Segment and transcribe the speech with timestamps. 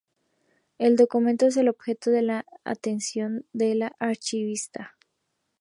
[0.79, 4.97] El documento es el objeto de atención de la archivística.